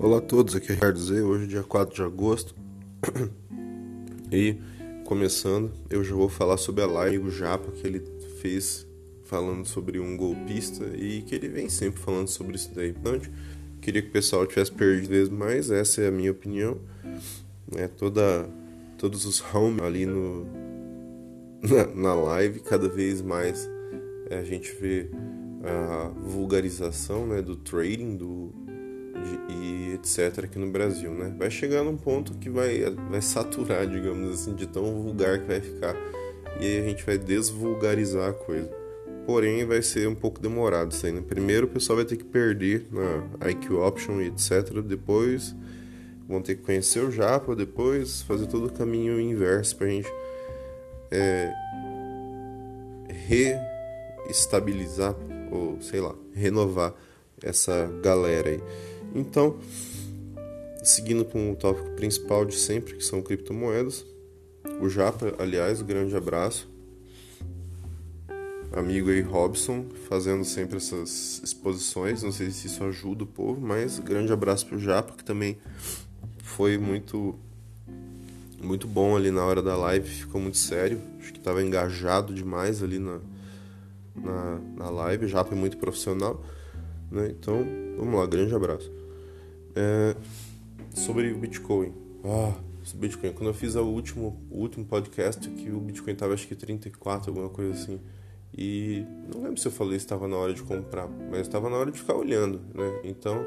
[0.00, 2.54] Olá a todos, aqui é Ricardo Z, hoje é dia 4 de agosto
[4.30, 4.56] e
[5.04, 8.04] começando, eu já vou falar sobre a live do Japa que ele
[8.40, 8.86] fez
[9.24, 12.90] falando sobre um golpista e que ele vem sempre falando sobre isso daí.
[12.90, 13.20] Então,
[13.80, 16.78] queria que o pessoal tivesse perdido mas essa é a minha opinião.
[17.66, 17.88] Né?
[17.88, 18.48] Toda,
[18.96, 20.46] todos os home ali no,
[21.60, 23.68] na, na live, cada vez mais
[24.30, 25.10] é, a gente vê
[25.64, 28.67] a vulgarização né, do trading, do
[29.48, 30.44] e etc.
[30.44, 31.34] aqui no Brasil, né?
[31.38, 35.60] Vai chegar num ponto que vai, vai saturar, digamos assim, de tão vulgar que vai
[35.60, 35.96] ficar.
[36.60, 38.70] E aí a gente vai desvulgarizar a coisa.
[39.26, 41.22] Porém, vai ser um pouco demorado isso aí, né?
[41.26, 44.80] Primeiro o pessoal vai ter que perder na IQ Option e etc.
[44.82, 45.54] Depois
[46.26, 50.08] vão ter que conhecer o Japa, depois fazer todo o caminho inverso pra gente
[51.10, 51.52] é,
[53.26, 55.14] reestabilizar,
[55.50, 56.94] ou sei lá, renovar
[57.42, 58.62] essa galera aí.
[59.14, 59.58] Então,
[60.82, 64.04] seguindo com o tópico principal de sempre, que são criptomoedas,
[64.80, 66.68] o Japa, aliás, um grande abraço.
[68.72, 72.22] Amigo aí Robson, fazendo sempre essas exposições.
[72.22, 75.58] Não sei se isso ajuda o povo, mas grande abraço pro Japa, que também
[76.42, 77.34] foi muito
[78.60, 81.00] muito bom ali na hora da live, ficou muito sério.
[81.18, 83.20] Acho que estava engajado demais ali na,
[84.14, 85.26] na, na live.
[85.26, 86.44] O Japa é muito profissional.
[87.10, 87.28] Né?
[87.30, 87.64] Então,
[87.96, 88.97] vamos lá, grande abraço.
[89.74, 90.16] É,
[90.94, 91.92] sobre o Bitcoin.
[92.24, 93.32] Ah, sobre Bitcoin.
[93.32, 97.30] Quando eu fiz o último, o último podcast, que o Bitcoin estava acho que 34,
[97.30, 98.00] alguma coisa assim.
[98.56, 101.76] E não lembro se eu falei se estava na hora de comprar, mas estava na
[101.76, 103.00] hora de ficar olhando, né?
[103.04, 103.44] Então,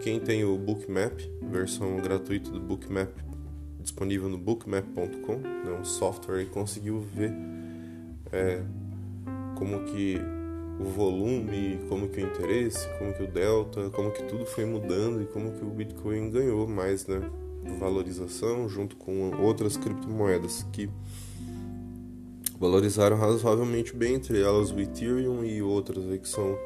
[0.00, 3.10] quem tem o Bookmap, versão gratuita do Bookmap,
[3.80, 5.78] disponível no bookmap.com, né?
[5.80, 7.32] um software, e conseguiu ver
[8.30, 8.62] é,
[9.56, 10.18] como que
[10.82, 15.22] o volume, como que o interesse, como que o delta, como que tudo foi mudando
[15.22, 17.20] e como que o Bitcoin ganhou mais, né,
[17.78, 20.90] valorização junto com outras criptomoedas que
[22.58, 26.58] valorizaram razoavelmente bem, entre elas o Ethereum e outras que são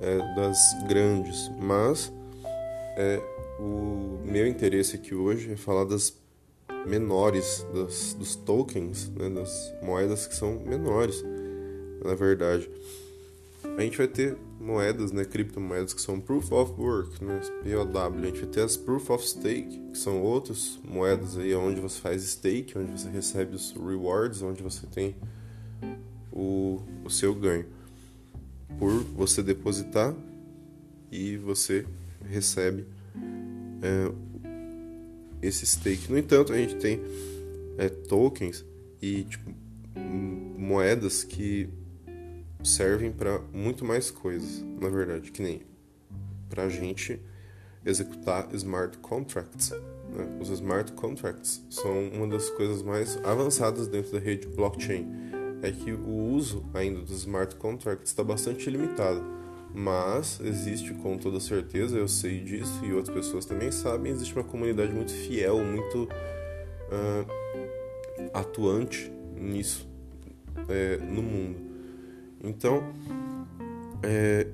[0.00, 2.10] é, das grandes, mas
[2.96, 3.20] é,
[3.58, 6.16] o meu interesse aqui hoje é falar das
[6.86, 11.22] menores, das, dos tokens, né, das moedas que são menores,
[12.02, 12.68] na verdade
[13.76, 18.18] a gente vai ter moedas, né, criptomoedas que são Proof of Work, né, POW.
[18.18, 22.00] A gente vai ter as Proof of Stake, que são outras moedas aí onde você
[22.00, 25.16] faz stake, onde você recebe os rewards, onde você tem
[26.30, 27.66] o, o seu ganho
[28.78, 30.14] por você depositar
[31.10, 31.84] e você
[32.24, 32.86] recebe
[33.82, 34.12] é,
[35.42, 36.10] esse stake.
[36.10, 37.00] No entanto, a gente tem
[37.78, 38.64] é, tokens
[39.00, 39.50] e tipo,
[40.56, 41.68] moedas que
[42.64, 45.62] servem para muito mais coisas, na verdade, que nem
[46.48, 47.20] para a gente
[47.84, 49.70] executar smart contracts.
[49.70, 50.38] Né?
[50.40, 55.06] Os smart contracts são uma das coisas mais avançadas dentro da rede blockchain.
[55.62, 59.22] É que o uso ainda dos smart contracts está bastante limitado,
[59.74, 64.44] mas existe com toda certeza, eu sei disso e outras pessoas também sabem, existe uma
[64.44, 66.08] comunidade muito fiel, muito
[66.90, 69.88] uh, atuante nisso
[70.68, 71.71] é, no mundo.
[72.42, 72.82] Então,
[74.02, 74.46] é,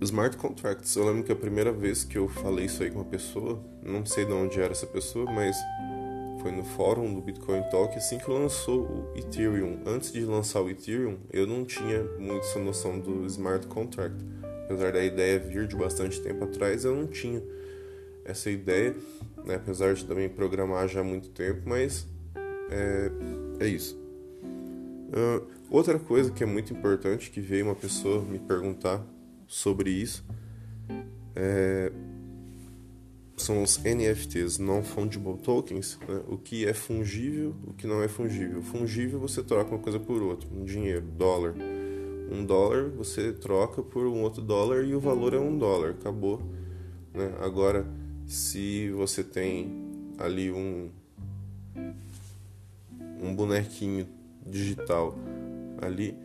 [0.00, 0.94] smart contracts.
[0.96, 4.04] Eu lembro que a primeira vez que eu falei isso aí com uma pessoa, não
[4.04, 5.56] sei de onde era essa pessoa, mas
[6.42, 9.80] foi no fórum do Bitcoin Talk assim que lançou o Ethereum.
[9.86, 14.22] Antes de lançar o Ethereum, eu não tinha muito essa noção do smart contract.
[14.64, 17.42] Apesar da ideia vir de bastante tempo atrás, eu não tinha
[18.24, 18.94] essa ideia,
[19.44, 19.56] né?
[19.56, 22.06] apesar de também programar já há muito tempo, mas
[22.70, 23.10] é,
[23.60, 24.03] é isso.
[25.14, 29.00] Uh, outra coisa que é muito importante, que veio uma pessoa me perguntar
[29.46, 30.24] sobre isso,
[31.36, 31.92] é,
[33.36, 36.20] são os NFTs, Non-Fungible Tokens, né?
[36.28, 38.60] o que é fungível, o que não é fungível.
[38.62, 41.54] Fungível você troca uma coisa por outra, um dinheiro, dólar.
[42.30, 46.42] Um dólar você troca por um outro dólar e o valor é um dólar, acabou.
[47.12, 47.32] Né?
[47.40, 47.86] Agora,
[48.26, 49.70] se você tem
[50.18, 50.90] ali um,
[53.20, 54.06] um bonequinho
[54.46, 55.16] digital
[55.80, 56.16] ali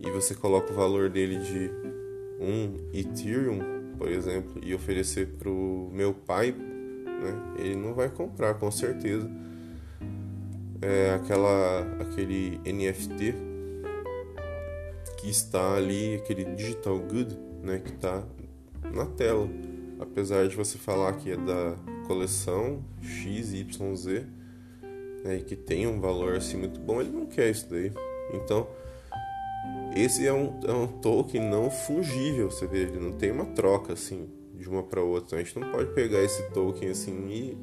[0.00, 1.70] e você coloca o valor dele de
[2.40, 3.58] um Ethereum,
[3.96, 9.30] por exemplo, e oferecer para o meu pai, né, ele não vai comprar com certeza.
[10.82, 13.34] É aquela, aquele NFT
[15.18, 18.22] que está ali, aquele digital good, né, que está
[18.92, 19.48] na tela.
[19.98, 21.76] Apesar de você falar que é da
[22.06, 24.26] coleção XYZ,
[25.24, 27.90] né, e que tem um valor assim muito bom, ele não quer isso daí.
[28.34, 28.68] Então,
[29.96, 33.94] esse é um, é um token não fungível, você vê, ele não tem uma troca
[33.94, 35.26] assim de uma para outra.
[35.26, 37.58] Então, a gente não pode pegar esse token assim e,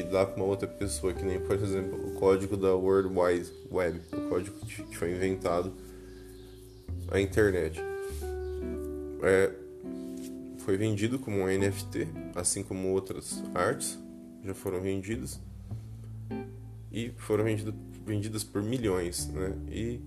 [0.00, 3.52] e dar para uma outra pessoa, que nem, por exemplo, o código da World Wide
[3.70, 5.74] Web, o código que foi inventado
[7.10, 7.78] a internet.
[9.22, 9.52] É,
[10.58, 13.98] foi vendido como um NFT, assim como outras artes
[14.42, 15.38] já foram vendidas
[16.92, 19.54] e foram vendido, vendidas por milhões, né?
[19.70, 20.00] E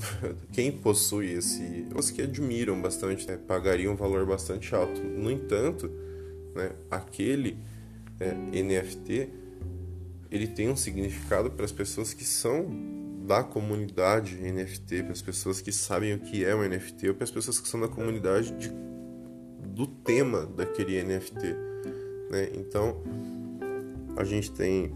[0.52, 5.00] quem possui esse, os que admiram bastante, né, pagariam um valor bastante alto.
[5.00, 5.90] No entanto,
[6.54, 7.58] né, aquele
[8.18, 8.32] é,
[8.62, 9.40] NFT
[10.30, 12.68] ele tem um significado para as pessoas que são
[13.26, 17.24] da comunidade NFT, para as pessoas que sabem o que é um NFT, ou para
[17.24, 18.72] as pessoas que são da comunidade de,
[19.66, 21.46] do tema daquele NFT.
[22.30, 22.50] Né?
[22.54, 23.02] Então,
[24.20, 24.92] a gente tem,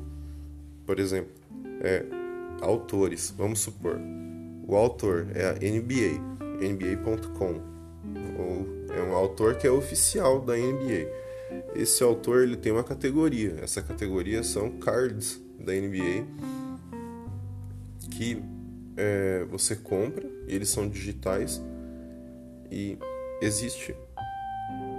[0.86, 1.32] por exemplo,
[1.80, 2.04] é,
[2.60, 3.32] autores.
[3.36, 3.98] Vamos supor,
[4.66, 6.20] o autor é a NBA,
[6.60, 7.60] NBA.com,
[8.38, 11.24] ou é um autor que é oficial da NBA.
[11.74, 13.56] Esse autor ele tem uma categoria.
[13.62, 16.26] Essa categoria são cards da NBA
[18.10, 18.42] que
[18.96, 20.28] é, você compra.
[20.46, 21.60] Eles são digitais
[22.70, 22.98] e
[23.40, 23.94] existe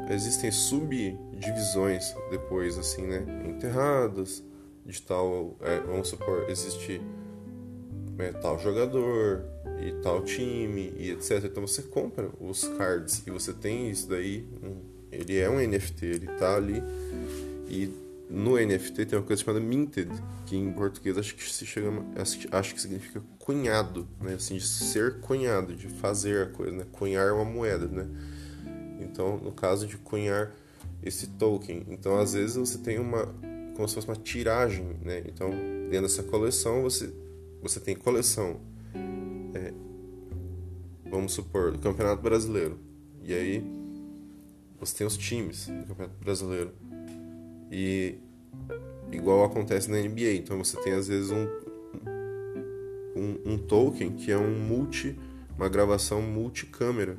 [0.10, 3.26] existem subdivisões depois assim, né?
[3.46, 4.44] Enterradas
[4.86, 7.02] de tal, é, vamos supor, existe
[8.20, 9.44] é, tal jogador
[9.82, 11.44] e tal time e etc.
[11.46, 14.48] Então você compra os cards e você tem isso daí,
[15.12, 16.84] ele é um NFT, ele tá ali
[17.68, 17.92] e
[18.30, 20.10] no NFT tem uma coisa chamada minted,
[20.46, 22.06] que em português acho que se chama,
[22.52, 24.34] acho que significa cunhado, né?
[24.34, 26.86] Assim, de ser cunhado, de fazer a coisa, né?
[26.92, 28.08] Cunhar uma moeda, né?
[29.00, 30.52] Então, no caso de cunhar
[31.04, 33.34] esse token, então às vezes você tem uma
[33.76, 35.22] como se fosse uma tiragem, né?
[35.28, 35.50] Então,
[35.90, 37.14] dentro dessa coleção você
[37.62, 38.60] você tem coleção,
[39.54, 39.74] é,
[41.10, 42.78] vamos supor, do Campeonato Brasileiro,
[43.24, 43.64] e aí
[44.80, 46.72] você tem os times do Campeonato Brasileiro
[47.72, 48.16] e
[49.12, 50.34] igual acontece na NBA.
[50.34, 51.48] Então você tem às vezes um,
[53.16, 55.18] um, um token que é um multi,
[55.58, 57.18] uma gravação multicâmera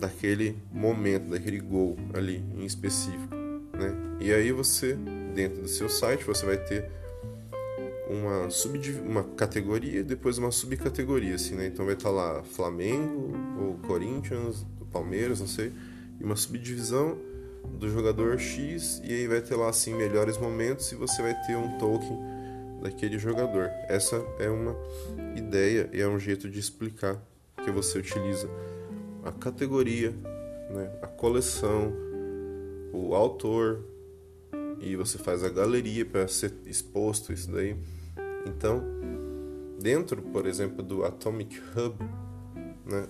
[0.00, 3.34] daquele momento, daquele gol ali em específico,
[3.74, 3.94] né?
[4.18, 4.96] E aí você
[5.34, 6.90] dentro do seu site você vai ter
[8.08, 11.66] uma sub uma categoria e depois uma subcategoria assim, né?
[11.66, 15.72] Então vai estar lá Flamengo ou Corinthians, Palmeiras, não sei,
[16.18, 17.16] e uma subdivisão
[17.78, 21.56] do jogador X e aí vai ter lá assim melhores momentos e você vai ter
[21.56, 22.18] um token
[22.82, 23.70] daquele jogador.
[23.88, 24.74] Essa é uma
[25.36, 27.16] ideia e é um jeito de explicar
[27.62, 28.48] que você utiliza
[29.24, 30.10] a categoria,
[30.70, 31.92] né, a coleção,
[32.92, 33.84] o autor
[34.80, 37.76] e você faz a galeria para ser exposto isso daí.
[38.46, 38.82] Então,
[39.80, 41.96] dentro, por exemplo, do Atomic Hub,
[42.86, 43.06] né,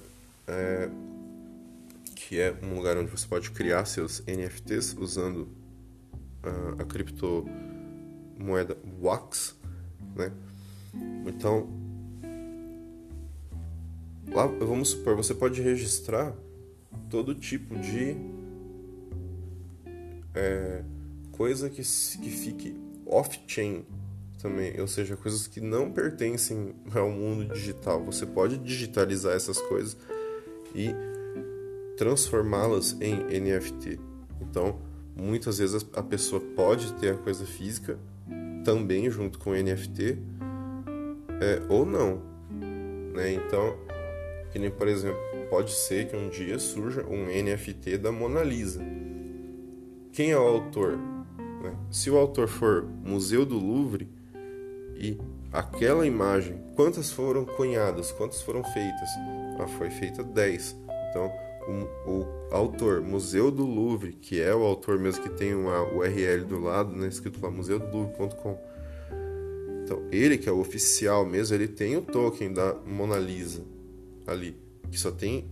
[0.46, 0.90] é,
[2.14, 5.48] que é um lugar onde você pode criar seus NFTs usando
[6.44, 9.56] uh, a criptomoeda Wax,
[10.14, 10.32] né?
[11.26, 11.68] Então,
[14.40, 16.34] lá vamos supor, você pode registrar
[17.08, 18.16] todo tipo de
[20.34, 20.82] é,
[21.32, 22.76] coisa que, que fique
[23.06, 23.84] off-chain
[24.40, 28.02] também, ou seja, coisas que não pertencem ao mundo digital.
[28.04, 29.96] Você pode digitalizar essas coisas
[30.74, 30.94] e
[31.98, 34.00] transformá-las em NFT.
[34.40, 34.80] Então,
[35.14, 37.98] muitas vezes a pessoa pode ter a coisa física
[38.64, 40.18] também junto com NFT
[41.40, 42.22] é, ou não.
[43.12, 43.32] Né?
[43.32, 43.76] Então,
[44.50, 48.80] que nem por exemplo, pode ser que um dia surja um NFT da Mona Lisa.
[50.12, 50.96] Quem é o autor?
[51.62, 51.76] Né?
[51.90, 54.08] Se o autor for Museu do Louvre
[54.96, 55.18] e
[55.52, 59.08] aquela imagem, quantas foram cunhadas, quantas foram feitas?
[59.58, 60.76] Ah, foi feita 10.
[61.10, 61.30] Então,
[62.06, 66.44] o, o, autor Museu do Louvre, que é o autor mesmo que tem uma URL
[66.44, 68.58] do lado, né, escrito lá museudolouvre.com.
[69.84, 73.62] Então, ele que é o oficial mesmo, ele tem o token da Mona Lisa
[74.26, 74.56] ali,
[74.90, 75.50] que só tem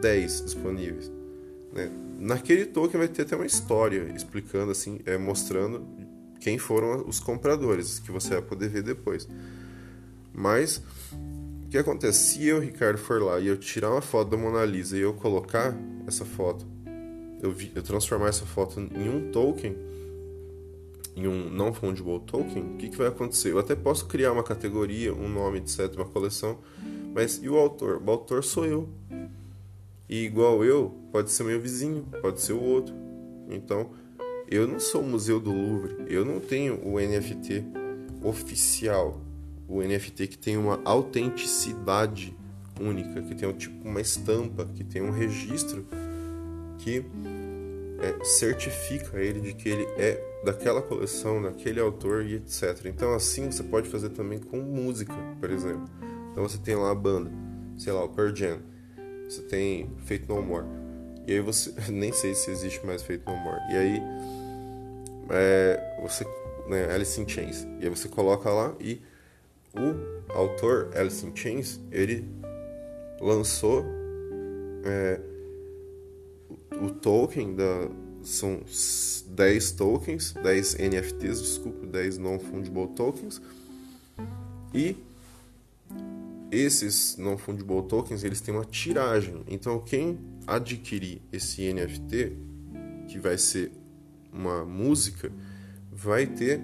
[0.00, 1.10] 10 disponíveis.
[1.72, 1.90] Né?
[2.18, 5.86] Naquele token vai ter até uma história explicando assim, é, mostrando
[6.40, 9.28] quem foram os compradores, que você vai poder ver depois.
[10.32, 10.82] Mas
[11.64, 12.34] o que acontece?
[12.34, 15.12] Se eu, Ricardo, for lá e eu tirar uma foto da Mona Lisa e eu
[15.12, 16.66] colocar essa foto,
[17.42, 19.76] eu, vi, eu transformar essa foto em um token,
[21.14, 23.50] em um não fungible token, o que, que vai acontecer?
[23.50, 26.58] Eu até posso criar uma categoria, um nome, etc., uma coleção,
[27.14, 28.02] mas e o autor?
[28.04, 28.88] O autor sou eu.
[30.08, 32.94] E igual eu, pode ser meu vizinho, pode ser o outro.
[33.50, 33.90] Então,
[34.50, 37.64] eu não sou o Museu do Louvre, eu não tenho o NFT
[38.22, 39.20] oficial
[39.68, 42.34] o NFT que tem uma autenticidade
[42.80, 45.86] única, que tem um, tipo uma estampa, que tem um registro
[46.78, 47.04] que
[48.00, 52.86] é, certifica ele de que ele é daquela coleção, daquele autor e etc.
[52.86, 55.88] Então assim você pode fazer também com música, por exemplo.
[56.38, 57.32] Então você tem lá a banda,
[57.76, 58.60] sei lá, o Pearl Jam.
[59.28, 60.64] Você tem Fate No More.
[61.26, 63.60] E aí você nem sei se existe mais Fate No More.
[63.72, 64.02] E aí
[65.30, 66.24] é, você
[66.68, 67.66] né, Alice in Chains.
[67.80, 69.02] E aí você coloca lá e
[69.74, 72.24] o autor Alice in Chains ele
[73.20, 73.84] lançou
[74.84, 75.20] é,
[76.80, 77.88] o token da
[78.22, 78.60] são
[79.26, 83.42] 10 tokens, 10 NFTs, desculpa, 10 non-fungible tokens.
[84.72, 85.07] E
[86.50, 89.42] esses non-fungible tokens, eles têm uma tiragem.
[89.48, 92.36] Então, quem adquirir esse NFT,
[93.08, 93.72] que vai ser
[94.32, 95.30] uma música,
[95.92, 96.60] vai ter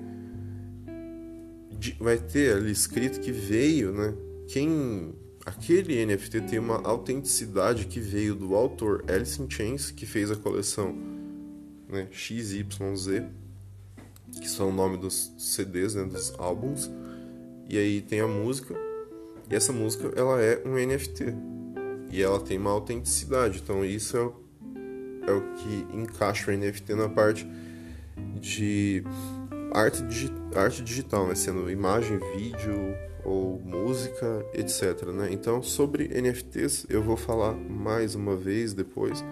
[1.99, 4.15] vai ter ali escrito que veio, né?
[4.49, 5.15] Quem
[5.45, 10.37] aquele NFT tem uma autenticidade que veio do autor Alice in Chains, que fez a
[10.37, 10.97] coleção
[11.89, 13.25] né, XYZ,
[14.41, 16.91] que são o nome dos CDs, né, dos álbuns.
[17.69, 18.75] E aí tem a música,
[19.51, 21.35] e essa música ela é um NFT.
[22.11, 23.61] E ela tem uma autenticidade.
[23.63, 24.35] Então isso é o,
[25.27, 27.47] é o que encaixa o NFT na parte
[28.41, 29.03] de
[29.73, 31.35] arte, digi arte digital, né?
[31.35, 35.07] sendo imagem, vídeo ou música, etc.
[35.09, 35.29] Né?
[35.33, 39.25] Então, sobre NFTs, eu vou falar mais uma vez depois,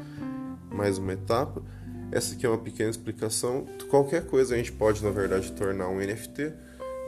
[0.70, 1.62] mais uma etapa.
[2.10, 3.66] Essa aqui é uma pequena explicação.
[3.88, 6.52] Qualquer coisa a gente pode, na verdade, tornar um NFT.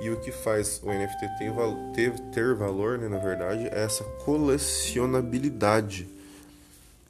[0.00, 1.52] E o que faz o NFT ter,
[1.94, 6.08] ter, ter valor, né, na verdade, é essa colecionabilidade,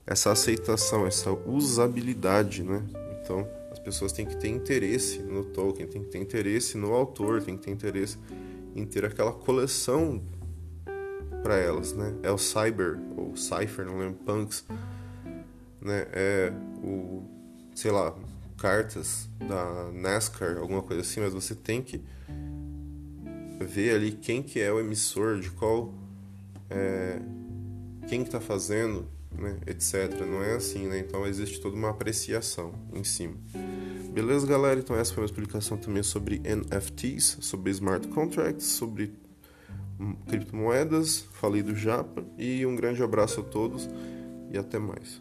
[0.07, 2.83] essa aceitação, essa usabilidade, né?
[3.23, 3.49] Então,
[3.85, 7.64] pessoas têm que ter interesse no token, tem que ter interesse no autor, tem que
[7.64, 8.19] ter interesse
[8.75, 10.23] em ter aquela coleção
[11.43, 12.14] para elas, né?
[12.23, 14.64] É o Cyber ou Cypher, não lembro, Punks,
[15.81, 16.07] né?
[16.12, 17.23] É o,
[17.75, 18.14] sei lá,
[18.57, 22.03] cartas da NASCAR, alguma coisa assim, mas você tem que
[23.64, 25.92] ver ali quem que é o emissor, de qual
[26.71, 27.21] é,
[28.06, 30.21] quem que está fazendo, né, etc.
[30.21, 30.99] Não é assim, né?
[30.99, 33.35] Então existe toda uma apreciação em cima.
[34.12, 34.78] Beleza, galera?
[34.78, 39.12] Então essa foi uma explicação também sobre NFTs, sobre smart contracts, sobre
[39.99, 43.88] hum, criptomoedas, falei do Japa e um grande abraço a todos
[44.52, 45.21] e até mais.